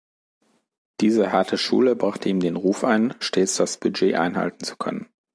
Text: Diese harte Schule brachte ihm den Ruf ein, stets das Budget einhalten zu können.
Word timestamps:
Diese 0.99 1.31
harte 1.31 1.59
Schule 1.59 1.95
brachte 1.95 2.27
ihm 2.27 2.39
den 2.39 2.55
Ruf 2.55 2.83
ein, 2.83 3.13
stets 3.19 3.57
das 3.57 3.77
Budget 3.77 4.15
einhalten 4.15 4.63
zu 4.63 4.75
können. 4.75 5.05